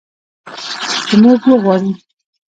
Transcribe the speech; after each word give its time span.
که 1.07 1.15
موږ 1.23 1.39
وغواړو. 1.49 1.91